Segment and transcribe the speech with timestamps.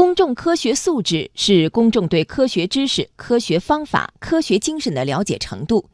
[0.00, 5.90] 公众科学素质是公众对科学知识、科学方法、科学精神的了解程度。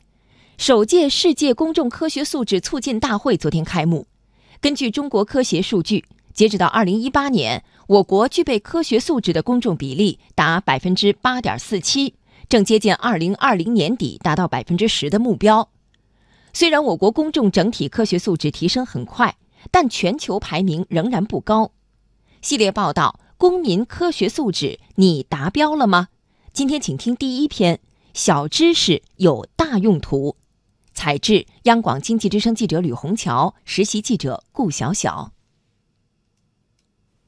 [0.58, 4.06] 首届世界公众科学素质促进大会昨天开幕。
[4.60, 12.14] 根据中国科协数据，截止到二零一八年，我国具备科学素质的公众比例达百分之八点四七，
[12.48, 15.68] 正接近二零二零年底达到百分之十的目标。
[16.52, 19.36] 虽然我国公众整体科学素质提升很快，
[19.72, 21.72] 但全球排名仍然不高。
[22.40, 23.18] 系列报道。
[23.38, 26.08] 公民科学素质，你达标了吗？
[26.54, 27.80] 今天请听第一篇：
[28.14, 30.36] 小知识有大用途。
[30.94, 35.32] 采制：央广经济之声记者吕红桥，实习记者顾晓晓。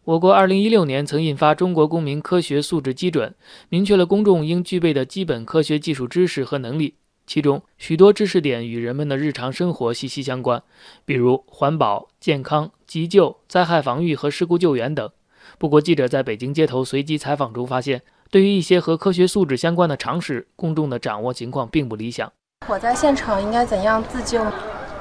[0.04, 3.30] 我国二零一六年曾印发《中国公民科学素质基准》，
[3.68, 6.94] 明确了公众应具备的基本科学技术知识和能力。
[7.26, 10.62] 其中，许多知识点与人们的日常生活息息相关，
[11.04, 15.10] 比如环保、健康、急救、灾害防御和事故救援等。
[15.56, 22.30] 不过，记者在北京街头随机采访中发现，对于一些和科学素质相关的常识，公众的掌握情况并不理想。
[22.66, 24.44] 我在现场应该怎样自救？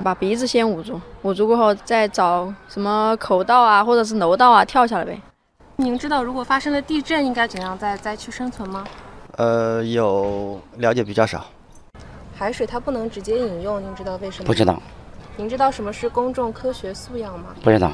[0.04, 5.20] 把鼻子先捂住，捂住过后再找什么口道啊，或者是楼道啊，跳下来呗。
[5.76, 8.86] 您知道如果发生了地震，应该怎样在灾区生存吗？
[9.38, 11.48] 呃，有了解比较少。
[12.36, 14.46] 海水它不能直接饮用，您知道为什么？
[14.46, 14.80] 不知道。
[15.36, 17.56] 您知道什么是公众科学素养吗？
[17.64, 17.92] 不知道。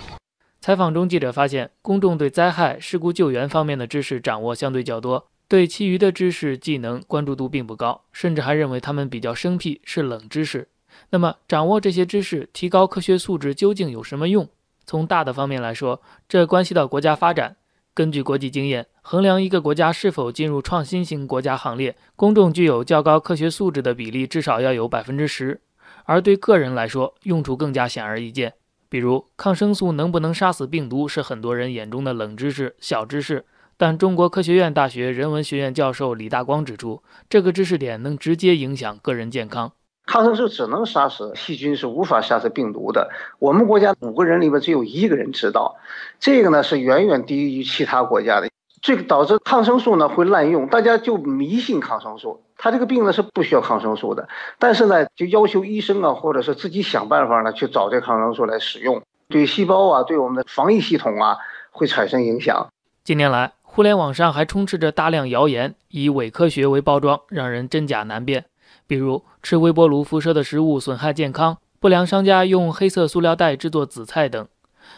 [0.63, 10.69] 采访中，记者发现，公众对灾害、事故救援方面的知识掌握相对较多，对其余的知识技能关注度并不高，甚至还认为他们比较生僻，是冷知识。
[11.09, 14.47] 那么，掌握这些知识，提高科学素质究竟有什么用？
[14.85, 17.57] 从大的方面来说，这关系到国家发展。
[17.93, 25.59] 根据国际经验，衡量一个国家是否进入创新型国家行列，公众具有较高科学素质的比例至少要有百分之十。
[26.05, 28.53] 而对个人来说，用处更加显而易见。
[28.93, 33.43] 比如抗生素能不能杀死病毒，是很多人眼中的冷知识、小知识。
[33.75, 39.71] 但中国科学院大学人文学院教授李大光指出，这个知识点能直接影响个人健康。
[40.05, 43.09] 抗生素只能杀死细菌，是无法杀死病毒的。
[43.39, 45.75] 我们国家五个人里面只有一个人知道，
[46.19, 48.52] 这个呢是远远低于其他国家的。
[48.83, 52.41] 这个导致抗生素呢会滥用，大家就迷信抗生素。
[52.57, 54.27] 他这个病呢是不需要抗生素的，
[54.59, 61.37] 但是呢就要求医生啊，或者是自己想办法呢去找这抗生素来使用，对细胞啊，对我们的防疫系统啊
[61.71, 62.67] 会产生影响。
[63.05, 68.43] 近年来，互联网上还充斥着大量谣言，以伪科学为包装，让人真假难辨。
[68.85, 74.45] 比如吃微波炉辐射的食物损害健康，不良商家用黑色塑料袋制作紫菜等。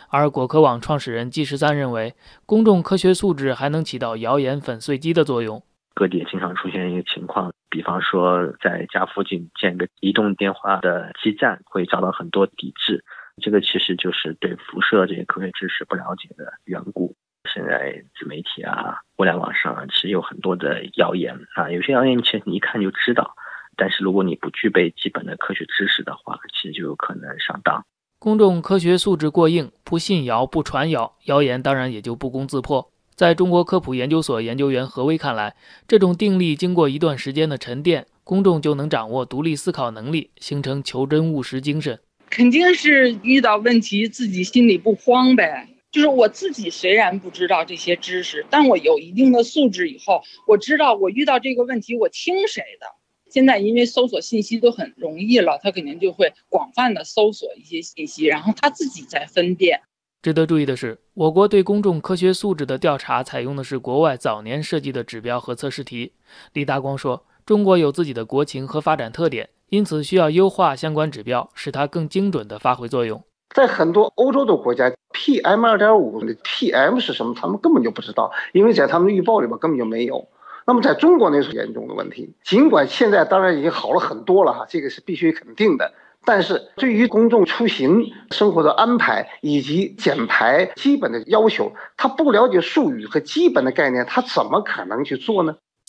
[0.09, 2.13] 而果壳网创始人季十三认为，
[2.46, 5.62] 公众科学素质还能起到谣言粉碎机的作用。
[5.94, 13.03] 各地经常出现一个情况，比方说在家附近建个移动电话的基站，会遭到很多抵制。
[13.41, 17.16] 这个其实就是对辐射这些科学知识不了解的缘故。
[17.53, 23.35] 现在自媒体啊、互联网上啊其实有很多的谣言啊，有些谣言其实你一看就知道，
[23.78, 27.85] 但是如果你不具备基本的科学知识的话，其实就有可能上当。
[28.25, 32.91] 公众科学素质过硬，不信谣不传谣，谣言当然也就不攻自破。
[33.13, 35.56] 在中国科普研究所研究员何威看来，
[35.88, 42.00] 这种定力经过一段时间的沉淀，公众就能掌握独立思考能力，形成求真务实精神。
[42.31, 45.69] 肯定是遇到问题自己心里不慌呗。
[45.91, 52.88] 就是我自己虽然不知道这些知识，但我有一定的素质以后，我知道我遇到这个问题我听谁的。
[53.35, 59.81] 现在因为搜索信息都很容易了，他肯定就会广泛的搜索一些信息，然后他自己再分辨。
[60.22, 66.13] 值得注意的是，我国对公众科学素质的调查采用的是国外早年设计的指标和测试题。
[66.53, 73.22] 李大光说：“中国有自己的国情和发展特点，因此需要优化相关指标，使它更精准地发挥作用。”
[73.53, 80.25] 在很多欧洲的国家，PM 二点五的 PM 是什么，他们根本就不知道，因为在他们的预报里边根本就没有。
[80.66, 85.94] 那么在中国那是严重的问题，尽管现在当然已经好了很多了哈，这个是必须肯定的。
[86.28, 95.56] 但是对于公众出行、生活的安排以及减排基本的要求，他不了解术语和基本的概念，他怎么可能去做呢？